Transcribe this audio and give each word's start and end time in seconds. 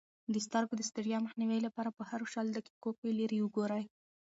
د 0.33 0.35
سترګو 0.45 0.73
د 0.77 0.81
ستړیا 0.89 1.17
مخنیوي 1.25 1.59
لپاره 1.67 1.89
په 1.97 2.03
هرو 2.09 2.25
شلو 2.33 2.51
دقیقو 2.57 2.91
کې 2.99 3.15
لیرې 3.19 3.39
وګورئ. 3.41 3.83